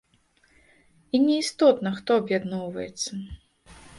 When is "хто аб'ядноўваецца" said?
1.99-3.11